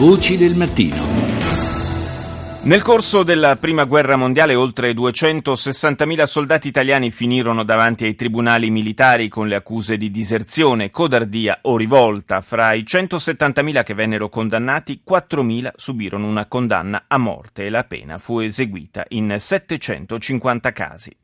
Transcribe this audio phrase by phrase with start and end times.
[0.00, 0.96] Voci del mattino.
[2.62, 9.28] Nel corso della Prima Guerra Mondiale oltre 260.000 soldati italiani finirono davanti ai tribunali militari
[9.28, 12.40] con le accuse di diserzione, codardia o rivolta.
[12.40, 18.16] Fra i 170.000 che vennero condannati, 4.000 subirono una condanna a morte e la pena
[18.16, 21.14] fu eseguita in 750 casi.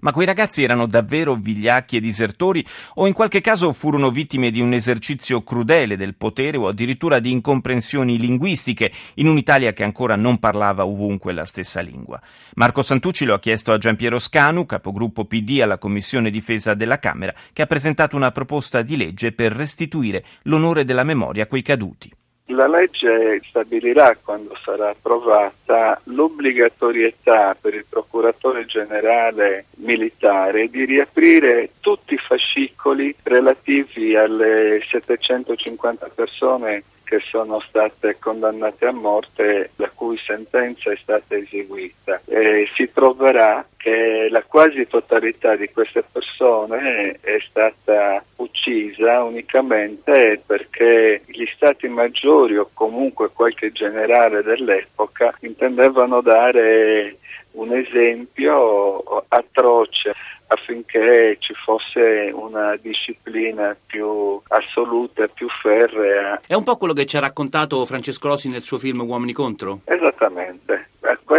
[0.00, 2.64] Ma quei ragazzi erano davvero vigliacchi e disertori
[2.94, 7.30] o in qualche caso furono vittime di un esercizio crudele del potere o addirittura di
[7.30, 12.20] incomprensioni linguistiche in un'Italia che ancora non parlava ovunque la stessa lingua?
[12.54, 17.34] Marco Santucci lo ha chiesto a Giampiero Scanu, capogruppo PD alla Commissione Difesa della Camera,
[17.52, 22.10] che ha presentato una proposta di legge per restituire l'onore della memoria a quei caduti.
[22.52, 32.14] La legge stabilirà, quando sarà approvata, l'obbligatorietà per il procuratore generale militare di riaprire tutti
[32.14, 40.92] i fascicoli relativi alle 750 persone che sono state condannate a morte, la cui sentenza
[40.92, 42.20] è stata eseguita.
[42.24, 51.22] E si troverà che la quasi totalità di queste persone è stata uccisa unicamente perché
[51.26, 57.16] gli stati maggiori o comunque qualche generale dell'epoca intendevano dare
[57.52, 60.14] un esempio atroce
[60.52, 66.40] affinché ci fosse una disciplina più assoluta, più ferrea.
[66.46, 69.80] È un po' quello che ci ha raccontato Francesco Rossi nel suo film Uomini contro?
[69.84, 70.89] Esattamente.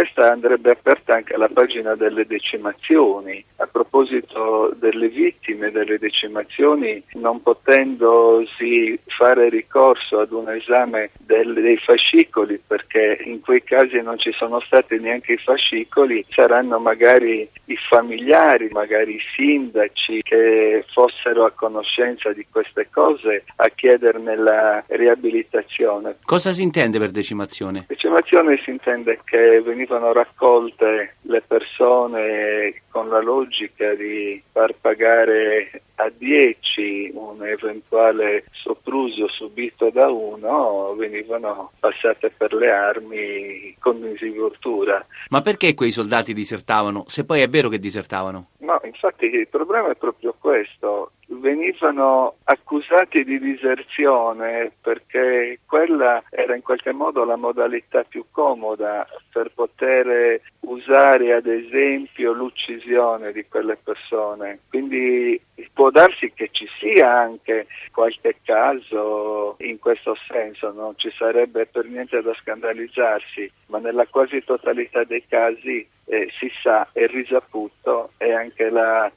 [0.02, 3.44] Questa andrebbe aperta anche la pagina delle decimazioni.
[3.58, 11.76] A proposito delle vittime delle decimazioni, non potendosi fare ricorso ad un esame del, dei
[11.76, 17.76] fascicoli, perché in quei casi non ci sono stati neanche i fascicoli, saranno magari i
[17.76, 26.16] familiari, magari i sindaci che fossero a conoscenza di queste cose a chiederne la riabilitazione.
[26.24, 27.84] Cosa si intende per decimazione?
[27.86, 29.60] Decimazione si intende che
[29.92, 39.28] venivano raccolte le persone con la logica di far pagare a 10 un eventuale sopruso
[39.28, 45.04] subito da uno venivano passate per le armi con disinvoltura.
[45.28, 48.48] Ma perché quei soldati disertavano, se poi è vero che disertavano?
[48.58, 51.12] No, infatti il problema è proprio questo
[51.42, 59.50] venivano accusati di diserzione perché quella era in qualche modo la modalità più comoda per
[59.52, 64.60] poter usare ad esempio l'uccisione di quelle persone.
[64.68, 65.38] Quindi
[65.72, 71.86] può darsi che ci sia anche qualche caso in questo senso, non ci sarebbe per
[71.86, 78.32] niente da scandalizzarsi, ma nella quasi totalità dei casi eh, si sa, è risaputo e
[78.32, 79.10] anche la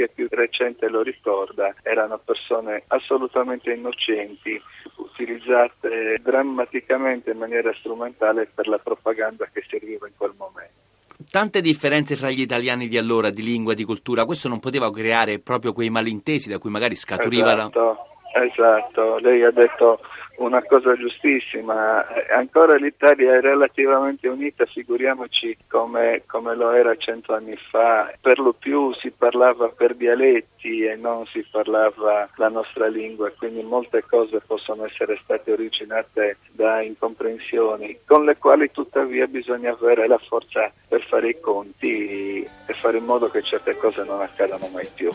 [0.00, 4.60] storiografia più recente lo ricorda, erano persone assolutamente innocenti,
[4.96, 10.88] utilizzate drammaticamente in maniera strumentale per la propaganda che serviva in quel momento.
[11.30, 15.38] Tante differenze fra gli italiani di allora, di lingua, di cultura, questo non poteva creare
[15.38, 18.04] proprio quei malintesi da cui magari scaturiva esatto.
[18.32, 19.98] Esatto, lei ha detto
[20.40, 22.06] una cosa giustissima.
[22.34, 28.12] Ancora l'Italia è relativamente unita, figuriamoci come, come, lo era cento anni fa.
[28.20, 33.62] Per lo più si parlava per dialetti e non si parlava la nostra lingua, quindi
[33.62, 40.18] molte cose possono essere state originate da incomprensioni, con le quali tuttavia bisogna avere la
[40.18, 44.88] forza per fare i conti e fare in modo che certe cose non accadano mai
[44.94, 45.10] più.